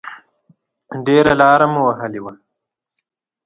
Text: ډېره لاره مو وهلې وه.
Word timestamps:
ډېره 1.05 1.33
لاره 1.41 1.65
مو 1.73 1.81
وهلې 1.87 2.19
وه. 2.23 2.33